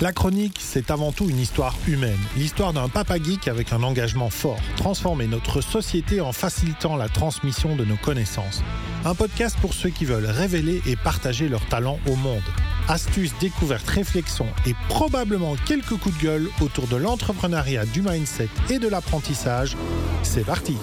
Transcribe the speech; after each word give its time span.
La 0.00 0.12
chronique, 0.12 0.58
c'est 0.60 0.92
avant 0.92 1.10
tout 1.10 1.28
une 1.28 1.40
histoire 1.40 1.74
humaine, 1.88 2.20
l'histoire 2.36 2.72
d'un 2.72 2.88
papa 2.88 3.16
geek 3.16 3.48
avec 3.48 3.72
un 3.72 3.82
engagement 3.82 4.30
fort, 4.30 4.60
transformer 4.76 5.26
notre 5.26 5.60
société 5.60 6.20
en 6.20 6.32
facilitant 6.32 6.94
la 6.94 7.08
transmission 7.08 7.74
de 7.74 7.84
nos 7.84 7.96
connaissances. 7.96 8.62
Un 9.04 9.16
podcast 9.16 9.56
pour 9.60 9.74
ceux 9.74 9.88
qui 9.88 10.04
veulent 10.04 10.26
révéler 10.26 10.80
et 10.86 10.94
partager 10.94 11.48
leurs 11.48 11.66
talents 11.66 11.98
au 12.06 12.14
monde. 12.14 12.42
Astuces, 12.86 13.34
découvertes, 13.40 13.88
réflexions 13.88 14.46
et 14.66 14.74
probablement 14.88 15.56
quelques 15.66 15.96
coups 15.96 16.16
de 16.16 16.22
gueule 16.22 16.48
autour 16.60 16.86
de 16.86 16.96
l'entrepreneuriat, 16.96 17.84
du 17.86 18.02
mindset 18.02 18.48
et 18.70 18.78
de 18.78 18.86
l'apprentissage. 18.86 19.76
C'est 20.22 20.46
parti 20.46 20.76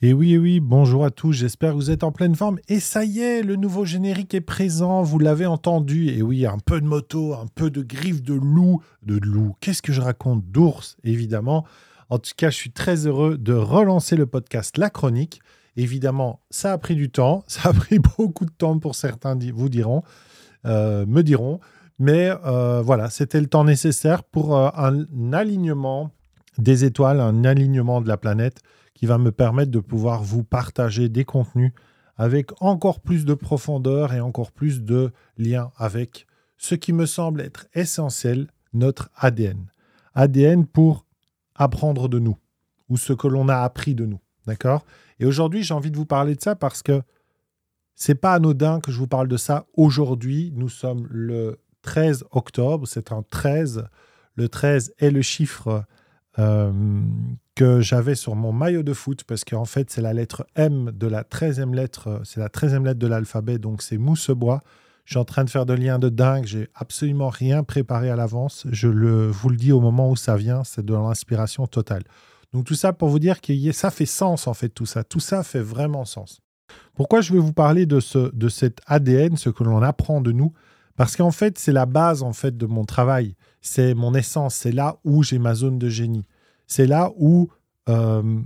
et 0.00 0.12
oui, 0.12 0.38
oui, 0.38 0.60
bonjour 0.60 1.04
à 1.04 1.10
tous, 1.10 1.32
j'espère 1.32 1.72
que 1.72 1.76
vous 1.76 1.90
êtes 1.90 2.04
en 2.04 2.12
pleine 2.12 2.36
forme. 2.36 2.60
Et 2.68 2.78
ça 2.78 3.04
y 3.04 3.18
est, 3.18 3.42
le 3.42 3.56
nouveau 3.56 3.84
générique 3.84 4.32
est 4.32 4.40
présent, 4.40 5.02
vous 5.02 5.18
l'avez 5.18 5.46
entendu. 5.46 6.08
Et 6.10 6.22
oui, 6.22 6.46
un 6.46 6.58
peu 6.58 6.80
de 6.80 6.86
moto, 6.86 7.34
un 7.34 7.46
peu 7.52 7.68
de 7.68 7.82
griffes 7.82 8.22
de 8.22 8.34
loup, 8.34 8.80
de 9.02 9.18
loup, 9.18 9.56
qu'est-ce 9.60 9.82
que 9.82 9.92
je 9.92 10.00
raconte 10.00 10.44
D'ours, 10.44 10.96
évidemment. 11.02 11.66
En 12.10 12.20
tout 12.20 12.30
cas, 12.36 12.48
je 12.48 12.54
suis 12.54 12.70
très 12.70 13.08
heureux 13.08 13.36
de 13.36 13.54
relancer 13.54 14.14
le 14.14 14.26
podcast 14.26 14.78
La 14.78 14.88
Chronique. 14.88 15.40
Évidemment, 15.76 16.42
ça 16.50 16.72
a 16.72 16.78
pris 16.78 16.94
du 16.94 17.10
temps, 17.10 17.42
ça 17.48 17.70
a 17.70 17.72
pris 17.72 17.98
beaucoup 17.98 18.44
de 18.44 18.52
temps 18.52 18.78
pour 18.78 18.94
certains, 18.94 19.36
vous 19.52 19.68
diront, 19.68 20.02
euh, 20.64 21.06
me 21.06 21.22
diront. 21.22 21.58
Mais 21.98 22.30
euh, 22.46 22.82
voilà, 22.82 23.10
c'était 23.10 23.40
le 23.40 23.48
temps 23.48 23.64
nécessaire 23.64 24.22
pour 24.22 24.56
euh, 24.56 24.70
un 24.76 25.32
alignement 25.32 26.12
des 26.58 26.84
étoiles, 26.84 27.20
un 27.20 27.44
alignement 27.44 28.00
de 28.00 28.08
la 28.08 28.16
planète 28.16 28.60
qui 28.94 29.06
va 29.06 29.16
me 29.18 29.32
permettre 29.32 29.70
de 29.70 29.78
pouvoir 29.78 30.22
vous 30.22 30.42
partager 30.42 31.08
des 31.08 31.24
contenus 31.24 31.72
avec 32.16 32.50
encore 32.60 33.00
plus 33.00 33.24
de 33.24 33.34
profondeur 33.34 34.12
et 34.12 34.20
encore 34.20 34.50
plus 34.50 34.82
de 34.82 35.12
lien 35.36 35.70
avec 35.76 36.26
ce 36.56 36.74
qui 36.74 36.92
me 36.92 37.06
semble 37.06 37.40
être 37.40 37.66
essentiel, 37.74 38.48
notre 38.72 39.10
ADN. 39.16 39.70
ADN 40.14 40.66
pour 40.66 41.06
apprendre 41.54 42.08
de 42.08 42.18
nous, 42.18 42.36
ou 42.88 42.96
ce 42.96 43.12
que 43.12 43.28
l'on 43.28 43.48
a 43.48 43.58
appris 43.58 43.94
de 43.94 44.04
nous. 44.04 44.20
D'accord? 44.46 44.84
Et 45.20 45.26
aujourd'hui, 45.26 45.62
j'ai 45.62 45.74
envie 45.74 45.90
de 45.90 45.96
vous 45.96 46.06
parler 46.06 46.34
de 46.34 46.40
ça 46.40 46.56
parce 46.56 46.82
que 46.82 47.02
c'est 47.94 48.14
pas 48.14 48.34
anodin 48.34 48.80
que 48.80 48.90
je 48.90 48.98
vous 48.98 49.06
parle 49.06 49.28
de 49.28 49.36
ça 49.36 49.66
aujourd'hui. 49.74 50.52
Nous 50.56 50.68
sommes 50.68 51.06
le 51.10 51.60
13 51.82 52.24
octobre, 52.32 52.86
c'est 52.86 53.12
un 53.12 53.22
13. 53.22 53.84
Le 54.34 54.48
13 54.48 54.94
est 54.98 55.10
le 55.10 55.22
chiffre 55.22 55.84
que 56.38 57.80
j'avais 57.80 58.14
sur 58.14 58.36
mon 58.36 58.52
maillot 58.52 58.84
de 58.84 58.92
foot, 58.92 59.24
parce 59.24 59.44
qu'en 59.44 59.64
fait, 59.64 59.90
c'est 59.90 60.00
la 60.00 60.12
lettre 60.12 60.46
M 60.54 60.92
de 60.94 61.06
la 61.08 61.24
13e 61.24 61.74
lettre, 61.74 62.20
c'est 62.24 62.38
la 62.38 62.48
13e 62.48 62.84
lettre 62.84 63.00
de 63.00 63.06
l'alphabet, 63.06 63.58
donc 63.58 63.82
c'est 63.82 63.98
Moussebois. 63.98 64.60
Je 65.04 65.14
suis 65.14 65.18
en 65.18 65.24
train 65.24 65.42
de 65.42 65.50
faire 65.50 65.66
de 65.66 65.72
liens 65.72 65.98
de 65.98 66.10
dingue, 66.10 66.44
j'ai 66.44 66.68
absolument 66.74 67.30
rien 67.30 67.64
préparé 67.64 68.10
à 68.10 68.16
l'avance. 68.16 68.66
Je 68.70 68.88
le, 68.88 69.28
vous 69.28 69.48
le 69.48 69.56
dis 69.56 69.72
au 69.72 69.80
moment 69.80 70.10
où 70.10 70.16
ça 70.16 70.36
vient, 70.36 70.64
c'est 70.64 70.84
de 70.84 70.92
l'inspiration 70.92 71.66
totale. 71.66 72.04
Donc 72.52 72.64
tout 72.66 72.74
ça 72.74 72.92
pour 72.92 73.08
vous 73.08 73.18
dire 73.18 73.40
que 73.40 73.72
ça 73.72 73.90
fait 73.90 74.06
sens 74.06 74.46
en 74.46 74.54
fait 74.54 74.68
tout 74.68 74.86
ça. 74.86 75.04
Tout 75.04 75.20
ça 75.20 75.42
fait 75.42 75.60
vraiment 75.60 76.04
sens. 76.04 76.40
Pourquoi 76.94 77.20
je 77.20 77.32
vais 77.32 77.38
vous 77.38 77.52
parler 77.52 77.86
de, 77.86 78.00
ce, 78.00 78.30
de 78.34 78.48
cet 78.48 78.80
ADN, 78.86 79.36
ce 79.36 79.50
que 79.50 79.64
l'on 79.64 79.82
apprend 79.82 80.20
de 80.20 80.32
nous? 80.32 80.52
Parce 80.98 81.16
qu'en 81.16 81.30
fait, 81.30 81.58
c'est 81.58 81.72
la 81.72 81.86
base 81.86 82.22
en 82.22 82.34
fait 82.34 82.58
de 82.58 82.66
mon 82.66 82.84
travail. 82.84 83.36
C'est 83.62 83.94
mon 83.94 84.14
essence. 84.14 84.54
C'est 84.54 84.72
là 84.72 84.98
où 85.04 85.22
j'ai 85.22 85.38
ma 85.38 85.54
zone 85.54 85.78
de 85.78 85.88
génie 85.88 86.26
c'est 86.68 86.86
là 86.86 87.10
où 87.16 87.50
euh, 87.88 88.40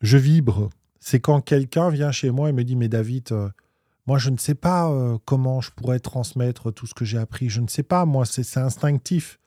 je 0.00 0.16
vibre. 0.16 0.70
C'est 0.98 1.20
quand 1.20 1.40
quelqu'un 1.40 1.90
vient 1.90 2.10
chez 2.10 2.30
moi 2.30 2.48
et 2.48 2.52
me 2.52 2.64
dit 2.64 2.74
Mais 2.74 2.88
David, 2.88 3.30
euh, 3.30 3.48
moi 4.06 4.18
je 4.18 4.30
ne 4.30 4.38
sais 4.38 4.56
pas 4.56 4.90
euh, 4.90 5.18
comment 5.24 5.60
je 5.60 5.70
pourrais 5.70 6.00
transmettre 6.00 6.72
tout 6.72 6.86
ce 6.86 6.94
que 6.94 7.04
j'ai 7.04 7.18
appris. 7.18 7.48
Je 7.48 7.60
ne 7.60 7.68
sais 7.68 7.84
pas, 7.84 8.04
moi 8.06 8.24
c'est 8.24 8.58
instinctif. 8.58 9.38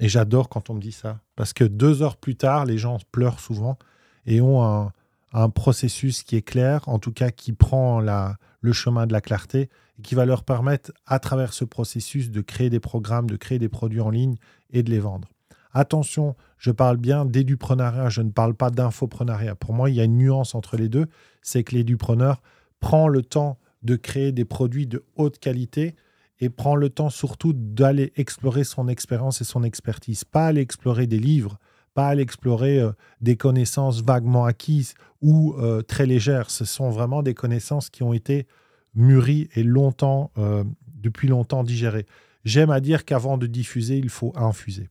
Et 0.00 0.08
j'adore 0.08 0.48
quand 0.48 0.70
on 0.70 0.74
me 0.74 0.80
dit 0.80 0.92
ça. 0.92 1.20
Parce 1.36 1.52
que 1.52 1.64
deux 1.64 2.02
heures 2.02 2.16
plus 2.16 2.36
tard, 2.36 2.64
les 2.64 2.78
gens 2.78 2.98
pleurent 3.12 3.40
souvent 3.40 3.78
et 4.26 4.40
ont 4.40 4.64
un, 4.64 4.92
un 5.32 5.50
processus 5.50 6.22
qui 6.22 6.36
est 6.36 6.42
clair, 6.42 6.88
en 6.88 6.98
tout 6.98 7.12
cas 7.12 7.30
qui 7.30 7.52
prend 7.52 8.00
le 8.00 8.72
chemin 8.72 9.06
de 9.06 9.12
la 9.12 9.20
clarté 9.20 9.68
et 9.98 10.02
qui 10.02 10.14
va 10.14 10.24
leur 10.24 10.44
permettre, 10.44 10.92
à 11.06 11.18
travers 11.18 11.52
ce 11.52 11.64
processus, 11.64 12.30
de 12.30 12.40
créer 12.40 12.70
des 12.70 12.80
programmes, 12.80 13.28
de 13.28 13.36
créer 13.36 13.58
des 13.58 13.68
produits 13.68 14.00
en 14.00 14.10
ligne 14.10 14.36
et 14.70 14.82
de 14.82 14.90
les 14.90 15.00
vendre. 15.00 15.28
Attention, 15.72 16.34
je 16.56 16.70
parle 16.70 16.96
bien 16.96 17.24
d'éduprenariat, 17.24 18.08
je 18.08 18.22
ne 18.22 18.30
parle 18.30 18.54
pas 18.54 18.70
d'infoprenariat. 18.70 19.54
Pour 19.54 19.74
moi, 19.74 19.90
il 19.90 19.96
y 19.96 20.00
a 20.00 20.04
une 20.04 20.16
nuance 20.16 20.54
entre 20.54 20.76
les 20.76 20.88
deux, 20.88 21.06
c'est 21.42 21.62
que 21.62 21.74
l'édupreneur 21.74 22.40
prend 22.80 23.08
le 23.08 23.22
temps 23.22 23.58
de 23.82 23.96
créer 23.96 24.32
des 24.32 24.44
produits 24.44 24.86
de 24.86 25.04
haute 25.16 25.38
qualité 25.38 25.94
et 26.40 26.48
prend 26.48 26.74
le 26.74 26.88
temps 26.88 27.10
surtout 27.10 27.52
d'aller 27.52 28.12
explorer 28.16 28.64
son 28.64 28.88
expérience 28.88 29.40
et 29.40 29.44
son 29.44 29.62
expertise, 29.62 30.24
pas 30.24 30.46
aller 30.46 30.60
explorer 30.60 31.06
des 31.06 31.18
livres, 31.18 31.58
pas 31.98 32.14
explorer 32.14 32.78
euh, 32.78 32.92
des 33.20 33.36
connaissances 33.36 34.04
vaguement 34.04 34.44
acquises 34.44 34.94
ou 35.20 35.54
euh, 35.54 35.82
très 35.82 36.06
légères. 36.06 36.48
Ce 36.48 36.64
sont 36.64 36.90
vraiment 36.90 37.24
des 37.24 37.34
connaissances 37.34 37.90
qui 37.90 38.04
ont 38.04 38.12
été 38.12 38.46
mûries 38.94 39.48
et 39.56 39.64
longtemps, 39.64 40.30
euh, 40.38 40.62
depuis 40.94 41.26
longtemps 41.26 41.64
digérées. 41.64 42.06
J'aime 42.44 42.70
à 42.70 42.78
dire 42.78 43.04
qu'avant 43.04 43.36
de 43.36 43.48
diffuser, 43.48 43.98
il 43.98 44.10
faut 44.10 44.32
infuser. 44.36 44.90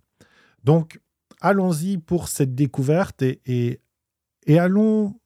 Donc, 0.65 0.99
allons-y 1.39 1.97
pour 1.97 2.27
cette 2.27 2.55
découverte 2.55 3.21
et, 3.21 3.79
allons 4.49 5.17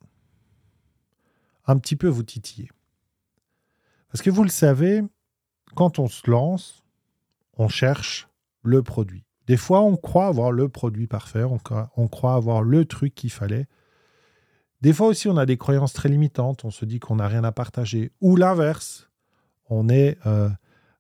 un 1.66 1.80
petit 1.80 1.96
peu 1.96 2.10
vous 2.10 2.22
titiller. 2.22 2.70
Parce 4.12 4.22
que 4.22 4.30
vous 4.30 4.44
le 4.44 4.50
savez, 4.50 5.02
quand 5.74 5.98
on 5.98 6.08
se 6.08 6.30
lance, 6.30 6.84
on 7.58 7.70
cherche 7.70 8.30
le 8.62 8.84
produit. 8.84 9.26
Des 9.48 9.58
fois, 9.58 9.82
on 9.82 9.96
croit 9.96 10.28
avoir 10.28 10.52
le 10.52 10.70
produit 10.70 11.08
parfait, 11.08 11.44
on 11.44 11.58
croit, 12.08 12.34
avoir 12.36 12.62
le 12.62 12.86
truc 12.86 13.16
qu'il 13.16 13.32
fallait. 13.32 13.68
Des 14.82 14.94
fois 14.94 15.08
aussi, 15.08 15.28
on 15.28 15.38
a 15.38 15.46
des 15.46 15.58
croyances 15.58 15.94
très 15.94 16.10
limitantes, 16.10 16.66
on 16.66 16.72
se 16.72 16.86
dit 16.86 17.00
qu'on 17.00 17.18
n'a 17.18 17.28
rien 17.28 17.44
à 17.44 17.52
partager. 17.52 18.12
Ou 18.22 18.36
l'inverse, 18.36 19.10
on 19.70 19.90
est 19.90 20.18
euh, 20.26 20.50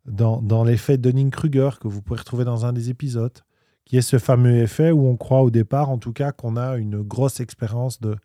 dans, 0.05 0.41
dans 0.41 0.63
l'effet 0.63 0.97
Dunning-Kruger 0.97 1.71
que 1.79 1.87
vous 1.87 2.01
pouvez 2.01 2.19
retrouver 2.19 2.45
dans 2.45 2.65
un 2.65 2.73
des 2.73 2.89
épisodes 2.89 3.39
qui 3.91 3.97
est 3.97 4.01
ce 4.01 4.19
fameux 4.19 4.57
effet 4.57 4.91
où 4.91 5.05
on 5.05 5.17
croit 5.17 5.41
au 5.41 5.49
départ, 5.51 5.89
en 5.89 5.97
tout 5.97 6.13
cas, 6.13 6.31
qu'on 6.31 6.55
a 6.55 6.77
une 6.77 7.01
grosse 7.01 7.41
expérience 7.41 7.99
de, 7.99 8.15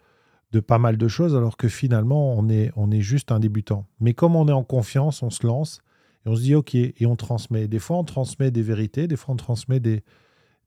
pas 0.60 0.78
mal 0.78 0.96
de 0.96 1.08
choses, 1.08 1.34
alors 1.34 1.56
que 1.56 1.68
finalement, 1.68 2.34
on 2.34 2.48
est, 2.48 2.70
on 2.76 2.92
est 2.92 3.00
juste 3.00 3.32
un 3.32 3.40
débutant. 3.40 3.84
Mais 3.98 4.14
comme 4.14 4.36
on 4.36 4.46
est 4.48 4.52
en 4.52 4.62
confiance, 4.62 5.24
on 5.24 5.30
se 5.30 5.44
lance 5.44 5.80
et 6.26 6.28
on 6.28 6.34
se 6.34 6.42
dit 6.42 6.54
OK, 6.56 6.74
et 6.74 7.06
on 7.06 7.14
transmet. 7.14 7.68
Des 7.68 7.78
fois, 7.78 7.98
on 7.98 8.04
transmet 8.04 8.50
des 8.50 8.62
vérités, 8.62 9.06
des 9.06 9.16
fois, 9.16 9.34
on 9.34 9.36
transmet 9.36 9.78
des, 9.78 10.02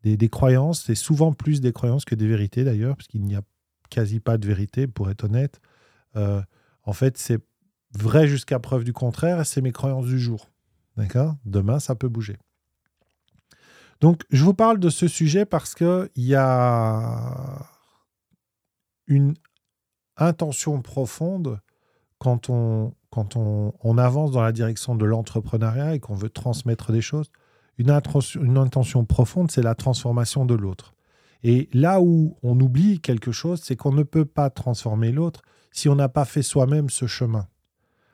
des, 0.04 0.30
croyances. 0.30 0.84
C'est 0.86 0.96
souvent 0.96 1.34
plus 1.34 1.60
des 1.60 1.74
croyances 1.74 2.06
que 2.06 2.16
des 2.16 2.28
vérités, 2.28 2.64
d'ailleurs, 2.64 2.96
parce 2.96 3.08
qu'il 3.08 3.24
n'y 3.24 3.36
a 3.36 3.42
quasi 3.90 4.22
pas 4.22 4.38
de 4.38 4.48
vérité, 4.48 4.88
pour 4.88 5.10
être 5.10 5.26
honnête. 5.26 5.60
Euh, 6.16 6.42
en 6.84 6.94
fait, 6.94 7.18
c'est 7.18 7.40
vrai 7.92 8.28
jusqu'à 8.28 8.60
preuve 8.60 8.86
du 8.86 8.94
contraire, 8.94 9.42
et 9.42 9.46
c'est 9.46 9.60
mes 9.60 9.74
croyances 9.74 10.06
du 10.06 10.18
jour. 10.18 10.50
D'accord? 10.96 11.36
Demain, 11.44 11.80
ça 11.80 11.94
peut 11.94 12.10
bouger. 12.10 12.38
Donc, 14.00 14.24
je 14.30 14.46
vous 14.46 14.54
parle 14.54 14.80
de 14.80 14.90
ce 14.90 15.10
sujet 15.10 15.46
parce 15.46 15.76
qu'il 15.76 16.10
y 16.16 16.36
a 16.36 17.68
une 19.08 19.34
intention 20.16 20.82
profonde 20.82 21.60
quand 22.20 22.50
on, 22.50 23.98
avance 23.98 24.32
dans 24.32 24.42
la 24.42 24.52
direction 24.52 24.96
de 24.96 25.06
l'entrepreneuriat 25.06 25.96
et 25.96 26.00
qu'on 26.00 26.16
veut 26.16 26.30
transmettre 26.30 26.92
des 26.92 27.02
choses. 27.02 27.32
Une, 27.78 27.90
intention 27.90 29.06
profonde, 29.06 29.50
c'est 29.52 29.62
la 29.62 29.74
transformation 29.74 30.46
de 30.46 30.54
l'autre. 30.54 30.94
Et 31.44 31.70
là 31.72 32.02
où 32.02 32.38
on 32.44 32.60
oublie 32.60 33.00
quelque 33.00 33.32
chose, 33.32 33.62
c'est 33.64 33.78
qu'on 33.78 33.94
ne 33.94 34.04
peut 34.04 34.26
pas 34.26 34.50
transformer 34.50 35.12
l'autre 35.14 35.42
si 35.72 35.88
on 35.88 35.96
n'a 35.96 36.10
pas 36.10 36.26
fait 36.26 36.42
soi-même 36.42 36.90
ce 36.90 37.08
chemin. 37.08 37.48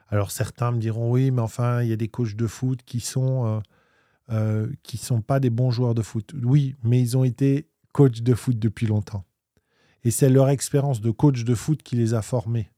Alors 0.09 0.29
certains 0.29 0.72
me 0.72 0.77
diront 0.77 1.09
oui, 1.09 1.31
mais 1.31 1.41
enfin, 1.41 1.81
il 1.81 1.89
y 1.89 1.93
a 1.93 1.95
des 1.95 2.07
coachs 2.07 2.35
de 2.35 2.45
foot 2.45 2.81
qui 2.85 2.99
sont 2.99 3.47
euh, 3.47 3.59
euh, 4.31 4.67
sont 4.97 5.22
pas 5.22 5.40
des 5.40 5.49
bons 5.49 5.72
joueurs 5.72 5.96
de 5.96 6.03
foot. 6.03 6.34
Oui, 6.43 6.75
mais 6.84 7.02
ils 7.02 7.17
ont 7.17 7.23
été 7.23 7.67
coachs 7.91 8.22
de 8.22 8.35
foot 8.35 8.59
depuis 8.59 8.85
longtemps. 8.85 9.25
Et 10.03 10.11
c'est 10.11 10.29
leur 10.29 10.49
expérience 10.49 11.02
de 11.02 11.09
coach 11.09 11.43
de 11.43 11.55
foot 11.55 11.81
qui 11.81 11.96
les 11.96 12.13
a 12.13 12.22
formés. 12.22 12.69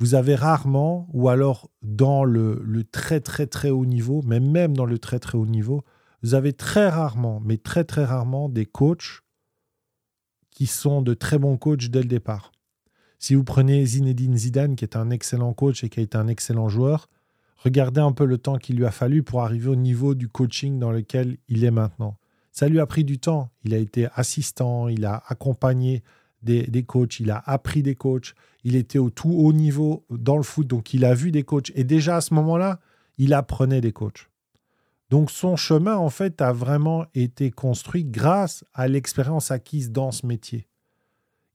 Vous 0.00 0.14
avez 0.14 0.34
rarement, 0.34 1.08
ou 1.12 1.28
alors 1.28 1.70
dans 1.82 2.24
le, 2.24 2.84
très 2.90 3.20
très 3.20 3.46
très 3.46 3.70
haut 3.70 3.86
niveau, 3.86 4.22
mais 4.24 4.40
même 4.40 4.76
dans 4.76 4.86
le 4.86 4.98
très 4.98 5.18
très 5.18 5.36
haut 5.36 5.46
niveau, 5.46 5.84
vous 6.22 6.34
avez 6.34 6.52
très 6.52 6.88
rarement, 6.88 7.40
mais 7.44 7.58
très 7.58 7.84
très 7.84 8.04
rarement, 8.04 8.48
des 8.48 8.66
coachs 8.66 9.20
qui 10.50 10.66
sont 10.66 11.02
de 11.02 11.14
très 11.14 11.38
bons 11.38 11.56
coachs 11.56 11.88
dès 11.88 12.02
le 12.02 12.08
départ. 12.08 12.52
Si 13.18 13.34
vous 13.34 13.44
prenez 13.44 13.84
Zinedine 13.84 14.36
Zidane, 14.36 14.76
qui 14.76 14.84
est 14.84 14.96
un 14.96 15.10
excellent 15.10 15.52
coach 15.52 15.84
et 15.84 15.88
qui 15.88 16.00
a 16.00 16.02
été 16.02 16.16
un 16.16 16.28
excellent 16.28 16.68
joueur, 16.68 17.08
Regardez 17.62 18.00
un 18.00 18.12
peu 18.12 18.24
le 18.24 18.38
temps 18.38 18.56
qu'il 18.56 18.76
lui 18.76 18.86
a 18.86 18.90
fallu 18.90 19.22
pour 19.22 19.42
arriver 19.42 19.68
au 19.68 19.76
niveau 19.76 20.14
du 20.14 20.28
coaching 20.28 20.78
dans 20.78 20.90
lequel 20.90 21.36
il 21.48 21.64
est 21.64 21.70
maintenant. 21.70 22.16
Ça 22.52 22.68
lui 22.68 22.80
a 22.80 22.86
pris 22.86 23.04
du 23.04 23.18
temps. 23.18 23.50
Il 23.64 23.74
a 23.74 23.78
été 23.78 24.08
assistant, 24.14 24.88
il 24.88 25.04
a 25.04 25.22
accompagné 25.28 26.02
des, 26.42 26.82
coachs, 26.84 27.20
il 27.20 27.30
a 27.30 27.42
appris 27.46 27.82
des 27.82 27.94
coachs, 27.94 28.34
il 28.64 28.76
était 28.76 28.98
au 28.98 29.10
tout 29.10 29.30
haut 29.30 29.52
niveau 29.52 30.04
dans 30.10 30.36
le 30.36 30.42
foot, 30.42 30.66
donc 30.66 30.94
il 30.94 31.04
a 31.04 31.14
vu 31.14 31.30
des 31.30 31.42
coachs. 31.42 31.72
Et 31.74 31.84
déjà 31.84 32.16
à 32.16 32.20
ce 32.20 32.34
moment-là, 32.34 32.80
il 33.18 33.34
apprenait 33.34 33.80
des 33.80 33.92
coachs. 33.92 34.30
Donc 35.10 35.30
son 35.30 35.56
chemin, 35.56 35.96
en 35.96 36.10
fait, 36.10 36.40
a 36.40 36.52
vraiment 36.52 37.04
été 37.14 37.50
construit 37.50 38.04
grâce 38.04 38.64
à 38.74 38.88
l'expérience 38.88 39.50
acquise 39.50 39.90
dans 39.90 40.12
ce 40.12 40.24
métier. 40.24 40.68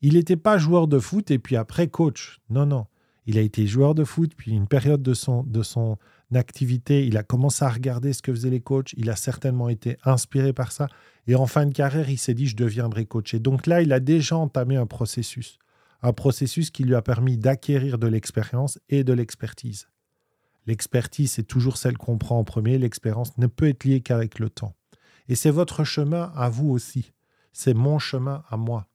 Il 0.02 0.16
n'était 0.16 0.36
pas 0.36 0.58
joueur 0.58 0.88
de 0.88 1.00
foot 1.00 1.32
et 1.32 1.40
puis 1.40 1.56
après 1.56 1.88
coach. 1.88 2.42
Non, 2.50 2.66
non. 2.66 2.86
Il 3.26 3.38
a 3.38 3.42
été 3.42 3.66
joueur 3.66 3.96
de 3.96 4.04
foot, 4.04 4.34
puis 4.36 4.52
une 4.52 4.68
période 4.68 5.02
de 5.02 5.14
son, 5.14 5.98
activité, 6.34 7.06
il 7.06 7.18
a 7.18 7.24
commencé 7.24 7.64
à 7.64 7.70
regarder 7.70 8.12
ce 8.12 8.22
que 8.22 8.34
faisaient 8.34 8.50
les 8.50 8.60
coachs, 8.60 8.94
il 8.98 9.10
a 9.10 9.16
certainement 9.16 9.70
été 9.70 9.98
inspiré 10.04 10.54
par 10.54 10.72
ça, 10.72 10.88
et 11.28 11.36
en 11.36 11.48
fin 11.48 11.66
de 11.66 11.74
carrière, 11.74 12.10
il 12.10 12.18
s'est 12.18 12.34
dit, 12.34 12.46
je 12.46 12.56
deviendrai 12.56 13.06
coach. 13.06 13.34
Et 13.34 13.40
donc 13.40 13.68
là, 13.68 13.82
il 13.82 13.94
a 13.94 14.00
déjà 14.00 14.36
entamé 14.36 14.76
un 14.76 14.86
processus, 14.86 15.58
un 16.02 16.14
processus 16.14 16.72
qui 16.72 16.84
lui 16.84 16.94
a 16.94 17.02
permis 17.02 17.38
d'acquérir 17.38 17.98
de 17.98 18.08
l'expérience 18.08 18.80
et 18.90 19.04
de 19.04 19.14
l'expertise. 19.14 19.88
L'expertise, 20.68 21.32
c'est 21.32 21.44
toujours 21.44 21.78
celle 21.78 21.98
qu'on 21.98 22.18
prend 22.18 22.40
en 22.40 22.44
premier, 22.44 22.78
l'expérience 22.78 23.38
ne 23.38 23.48
peut 23.48 23.70
être 23.70 23.86
liée 23.86 24.02
qu'avec 24.02 24.40
le 24.40 24.50
temps. 24.50 24.76
Et 25.30 25.36
c'est 25.36 25.52
votre 25.52 25.84
chemin 25.84 26.32
à 26.36 26.50
vous 26.50 26.70
aussi, 26.70 27.14
c'est 27.54 27.74
mon 27.74 27.98
chemin 27.98 28.44
à 28.50 28.58
moi. 28.58 28.88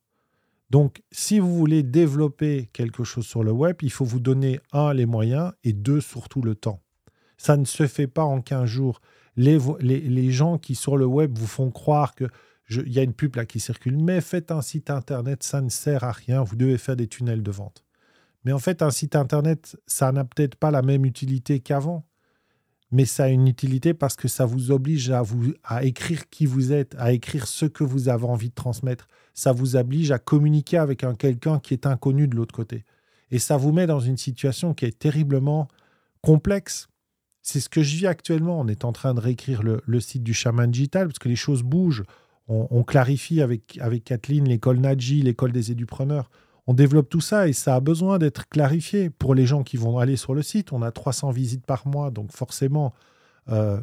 Donc, 0.70 1.02
si 1.10 1.40
vous 1.40 1.54
voulez 1.54 1.82
développer 1.82 2.70
quelque 2.72 3.02
chose 3.02 3.26
sur 3.26 3.42
le 3.42 3.50
web, 3.50 3.76
il 3.82 3.90
faut 3.90 4.04
vous 4.04 4.20
donner, 4.20 4.60
un, 4.72 4.94
les 4.94 5.06
moyens 5.06 5.52
et 5.64 5.72
deux, 5.72 6.00
surtout 6.00 6.42
le 6.42 6.54
temps. 6.54 6.80
Ça 7.36 7.56
ne 7.56 7.64
se 7.64 7.86
fait 7.86 8.06
pas 8.06 8.22
en 8.22 8.40
15 8.40 8.66
jours. 8.66 9.00
Les, 9.36 10.30
gens 10.30 10.58
qui, 10.58 10.74
sur 10.74 10.96
le 10.96 11.06
web, 11.06 11.36
vous 11.36 11.46
font 11.46 11.70
croire 11.70 12.14
que 12.14 12.26
il 12.68 12.92
y 12.92 13.00
a 13.00 13.02
une 13.02 13.14
pub 13.14 13.34
là 13.34 13.46
qui 13.46 13.58
circule, 13.58 13.96
mais 13.96 14.20
faites 14.20 14.52
un 14.52 14.62
site 14.62 14.90
internet, 14.90 15.42
ça 15.42 15.60
ne 15.60 15.70
sert 15.70 16.04
à 16.04 16.12
rien, 16.12 16.42
vous 16.44 16.54
devez 16.54 16.78
faire 16.78 16.94
des 16.94 17.08
tunnels 17.08 17.42
de 17.42 17.50
vente. 17.50 17.84
Mais 18.44 18.52
en 18.52 18.60
fait, 18.60 18.80
un 18.80 18.92
site 18.92 19.16
internet, 19.16 19.76
ça 19.88 20.12
n'a 20.12 20.24
peut-être 20.24 20.54
pas 20.54 20.70
la 20.70 20.82
même 20.82 21.04
utilité 21.04 21.58
qu'avant, 21.58 22.06
mais 22.92 23.04
ça 23.04 23.24
a 23.24 23.28
une 23.28 23.46
utilité 23.46 23.94
parce 23.94 24.16
que 24.16 24.28
ça 24.28 24.46
vous 24.46 24.70
oblige 24.70 25.10
à, 25.10 25.22
vous, 25.22 25.52
à 25.64 25.84
écrire 25.84 26.28
qui 26.28 26.46
vous 26.46 26.72
êtes, 26.72 26.94
à 26.98 27.12
écrire 27.12 27.46
ce 27.46 27.66
que 27.66 27.84
vous 27.84 28.08
avez 28.08 28.24
envie 28.24 28.50
de 28.50 28.54
transmettre 28.54 29.06
ça 29.34 29.52
vous 29.52 29.76
oblige 29.76 30.10
à 30.10 30.18
communiquer 30.18 30.76
avec 30.76 31.02
un 31.02 31.14
quelqu'un 31.14 31.60
qui 31.60 31.72
est 31.72 31.86
inconnu 31.86 32.28
de 32.28 32.36
l'autre 32.36 32.54
côté. 32.54 32.84
Et 33.30 33.38
ça 33.38 33.56
vous 33.56 33.72
met 33.72 33.86
dans 33.86 34.00
une 34.00 34.16
situation 34.16 34.74
qui 34.74 34.84
est 34.84 34.98
terriblement 34.98 35.68
complexe. 36.20 36.88
C'est 37.40 37.60
ce 37.60 37.70
que 37.70 37.82
je 37.82 37.96
vis 37.96 38.06
actuellement. 38.06 38.60
On 38.60 38.68
est 38.68 38.84
en 38.84 38.92
train 38.92 39.14
de 39.14 39.20
réécrire 39.20 39.62
le, 39.62 40.00
site 40.00 40.22
du 40.22 40.34
chaman 40.34 40.70
digital 40.70 41.06
parce 41.06 41.18
que 41.18 41.28
les 41.28 41.36
choses 41.36 41.62
bougent. 41.62 42.04
On, 42.48 42.82
clarifie 42.82 43.40
avec, 43.40 43.78
avec 43.80 44.02
Kathleen 44.02 44.48
l'école 44.48 44.78
Nadji, 44.78 45.22
l'école 45.22 45.52
des 45.52 45.70
édupreneurs. 45.70 46.30
On 46.70 46.74
développe 46.74 47.08
tout 47.08 47.20
ça 47.20 47.48
et 47.48 47.52
ça 47.52 47.74
a 47.74 47.80
besoin 47.80 48.18
d'être 48.18 48.48
clarifié 48.48 49.10
pour 49.10 49.34
les 49.34 49.44
gens 49.44 49.64
qui 49.64 49.76
vont 49.76 49.98
aller 49.98 50.14
sur 50.14 50.34
le 50.34 50.42
site. 50.42 50.72
On 50.72 50.82
a 50.82 50.92
300 50.92 51.32
visites 51.32 51.66
par 51.66 51.88
mois, 51.88 52.12
donc 52.12 52.30
forcément, 52.30 52.94
euh, 53.48 53.80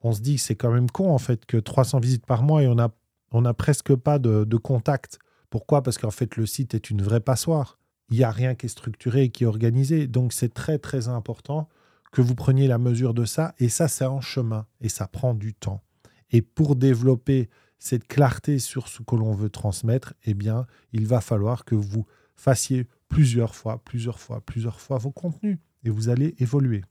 on 0.00 0.12
se 0.12 0.22
dit 0.22 0.36
que 0.36 0.40
c'est 0.40 0.54
quand 0.54 0.72
même 0.72 0.90
con 0.90 1.12
en 1.12 1.18
fait 1.18 1.44
que 1.44 1.58
300 1.58 2.00
visites 2.00 2.24
par 2.24 2.42
mois 2.42 2.62
et 2.62 2.66
on 2.66 2.78
a 2.78 2.88
on 3.30 3.42
n'a 3.42 3.52
presque 3.52 3.94
pas 3.94 4.18
de, 4.18 4.56
contact. 4.56 5.18
Pourquoi? 5.50 5.82
Parce 5.82 5.98
qu'en 5.98 6.10
fait, 6.10 6.38
le 6.38 6.46
site 6.46 6.72
est 6.72 6.88
une 6.88 7.02
vraie 7.02 7.20
passoire. 7.20 7.78
Il 8.08 8.16
n'y 8.16 8.24
a 8.24 8.30
rien 8.30 8.54
qui 8.54 8.64
est 8.64 8.70
structuré 8.70 9.24
et 9.24 9.28
qui 9.28 9.44
est 9.44 9.46
organisé. 9.46 10.06
Donc, 10.06 10.32
c'est 10.32 10.54
très, 10.54 10.78
très 10.78 11.08
important 11.08 11.68
que 12.12 12.22
vous 12.22 12.34
preniez 12.34 12.68
la 12.68 12.78
mesure 12.78 13.12
de 13.12 13.26
ça. 13.26 13.54
Et 13.58 13.68
ça, 13.68 13.86
c'est 13.86 14.06
en 14.06 14.22
chemin 14.22 14.64
et 14.80 14.88
ça 14.88 15.06
prend 15.06 15.34
du 15.34 15.52
temps. 15.52 15.82
Et 16.30 16.40
pour 16.40 16.74
développer 16.74 17.50
cette 17.78 18.08
clarté 18.08 18.58
sur 18.58 18.88
ce 18.88 19.02
que 19.02 19.14
l'on 19.14 19.34
veut 19.34 19.50
transmettre, 19.50 20.14
eh 20.24 20.32
bien, 20.32 20.66
il 20.94 21.06
va 21.06 21.20
falloir 21.20 21.66
que 21.66 21.74
vous 21.74 22.06
fassiez 22.40 22.86
plusieurs 23.08 23.54
fois, 23.54 23.82
plusieurs 23.84 24.18
fois, 24.18 24.40
plusieurs 24.40 24.80
fois 24.80 24.96
vos 24.96 25.10
contenus 25.10 25.58
et 25.84 25.90
vous 25.90 26.08
allez 26.08 26.34
évoluer. 26.38 26.82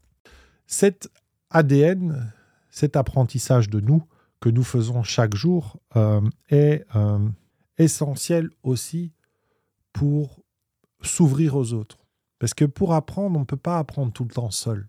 Cet 0.67 1.09
ADN, 1.49 2.31
cet 2.69 2.95
apprentissage 2.95 3.69
de 3.69 3.79
nous, 3.79 4.03
que 4.39 4.49
nous 4.49 4.63
faisons 4.63 5.01
chaque 5.01 5.35
jour 5.35 5.77
euh, 5.95 6.21
est 6.49 6.85
euh, 6.95 7.27
essentiel 7.77 8.49
aussi 8.63 9.11
pour 9.91 10.43
s'ouvrir 11.01 11.55
aux 11.55 11.73
autres. 11.73 12.05
Parce 12.37 12.53
que 12.53 12.65
pour 12.65 12.93
apprendre, 12.93 13.35
on 13.35 13.41
ne 13.41 13.45
peut 13.45 13.57
pas 13.57 13.79
apprendre 13.79 14.13
tout 14.13 14.23
le 14.23 14.33
temps 14.33 14.51
seul. 14.51 14.87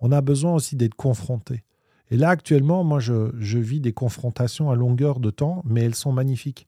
On 0.00 0.10
a 0.10 0.20
besoin 0.20 0.54
aussi 0.54 0.74
d'être 0.74 0.94
confronté. 0.94 1.64
Et 2.10 2.16
là, 2.16 2.30
actuellement, 2.30 2.82
moi, 2.82 2.98
je, 2.98 3.58
vis 3.58 3.80
des 3.80 3.92
confrontations 3.92 4.70
à 4.70 4.74
longueur 4.74 5.20
de 5.20 5.30
temps, 5.30 5.62
mais 5.66 5.82
elles 5.82 5.94
sont 5.94 6.12
magnifiques. 6.12 6.66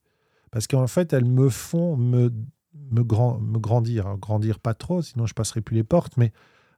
Parce 0.51 0.67
qu'en 0.67 0.87
fait, 0.87 1.13
elles 1.13 1.25
me 1.25 1.49
font 1.49 1.97
me, 1.97 2.31
me, 2.75 3.03
grandir. 3.03 4.17
grandir 4.19 4.59
pas 4.59 4.75
trop, 4.75 5.03
sinon 5.03 5.27
je 5.27 5.35
passerai 5.35 5.61
plus 5.61 5.75
les 5.75 5.85
portes, 5.85 6.17
mais 6.17 6.33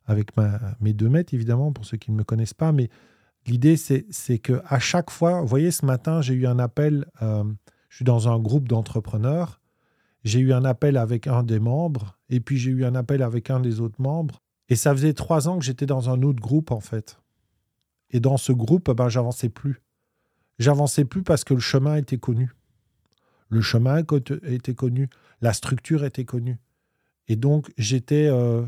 avec 0.07 0.37
ma, 0.37 0.59
mes 0.81 0.93
deux 0.93 1.09
mètres, 1.09 1.35
évidemment, 1.35 1.73
pour 1.73 1.85
ceux 1.85 1.97
qui 1.97 2.11
ne 2.11 2.17
me 2.17 2.25
connaissent 2.25 2.55
pas. 2.55 2.73
Mais 2.73 2.91
L'idée, 3.47 3.77
c'est 3.77 4.39
que 4.39 4.63
à 4.67 4.79
chaque 4.79 5.11
fois, 5.11 5.41
vous 5.41 5.49
voyez, 5.49 5.73
ce 5.73 5.85
matin, 5.85 6.23
j'ai 6.23 6.35
eu 6.35 6.47
un 6.47 6.59
appel, 6.59 7.07
euh, 7.23 7.45
je 7.89 7.97
suis 7.97 8.05
dans 8.05 8.29
un 8.29 8.39
groupe 8.39 8.69
d'entrepreneurs, 8.69 9.61
j'ai 10.23 10.39
eu 10.39 10.53
un 10.53 10.65
appel 10.65 10.97
avec 10.97 11.27
un 11.27 11.43
des 11.43 11.59
membres, 11.59 12.19
et 12.29 12.39
puis 12.39 12.57
j'ai 12.57 12.71
eu 12.71 12.85
un 12.85 12.95
appel 12.95 13.21
avec 13.23 13.51
un 13.51 13.59
des 13.59 13.81
autres 13.81 14.01
membres, 14.01 14.41
et 14.69 14.77
ça 14.77 14.93
faisait 14.93 15.13
trois 15.13 15.49
ans 15.49 15.59
que 15.59 15.65
j'étais 15.65 15.87
dans 15.87 16.09
un 16.09 16.23
autre 16.23 16.41
groupe, 16.41 16.71
en 16.71 16.79
fait. 16.79 17.19
Et 18.11 18.21
dans 18.21 18.37
ce 18.37 18.53
groupe, 18.53 18.91
ben, 18.93 19.09
j'avançais 19.09 19.49
plus. 19.49 19.83
J'avançais 20.61 21.05
plus 21.05 21.25
parce 21.25 21.43
que 21.43 21.55
le 21.55 21.61
chemin 21.61 21.97
était 21.97 22.19
connu. 22.19 22.53
Le 23.53 23.61
chemin 23.61 24.03
était 24.45 24.75
connu, 24.75 25.11
la 25.43 25.53
structure 25.53 26.07
était 26.07 26.25
connue. 26.25 26.57
Et 27.29 27.37
donc, 27.37 27.71
j'étais 27.77 28.27
euh, 28.31 28.65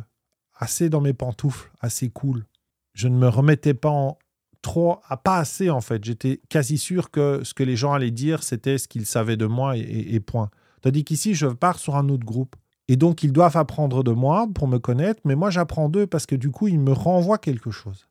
assez 0.54 0.90
dans 0.90 1.00
mes 1.00 1.14
pantoufles, 1.14 1.72
assez 1.80 2.10
cool. 2.10 2.44
Je 2.92 3.08
ne 3.08 3.16
me 3.16 3.28
remettais 3.28 3.72
pas 3.72 3.88
en, 3.88 4.18
trop, 4.60 4.98
pas 5.24 5.38
assez 5.38 5.70
en 5.70 5.80
fait. 5.80 6.04
J'étais 6.04 6.42
quasi 6.50 6.76
sûr 6.76 7.10
que 7.10 7.40
ce 7.44 7.54
que 7.54 7.62
les 7.62 7.76
gens 7.76 7.94
allaient 7.94 8.10
dire, 8.10 8.42
c'était 8.42 8.76
ce 8.76 8.86
qu'ils 8.86 9.06
savaient 9.06 9.38
de 9.38 9.46
moi 9.46 9.74
et, 9.78 10.20
point. 10.20 10.50
Tandis 10.82 11.02
qu'ici, 11.02 11.34
je 11.34 11.46
pars 11.46 11.78
sur 11.78 11.96
un 11.96 12.10
autre 12.10 12.26
groupe. 12.26 12.54
Et 12.88 12.96
donc, 12.96 13.22
ils 13.22 13.32
doivent 13.32 13.56
apprendre 13.56 14.04
de 14.04 14.12
moi 14.12 14.46
pour 14.54 14.68
me 14.68 14.76
connaître, 14.76 15.22
mais 15.24 15.34
moi, 15.34 15.48
j'apprends 15.48 15.88
d'eux 15.88 16.06
parce 16.06 16.26
que 16.26 16.36
du 16.36 16.50
coup, 16.50 16.68
ils 16.68 16.78
me 16.78 16.92
renvoient 16.92 17.38
quelque 17.38 17.70
chose. 17.70 18.06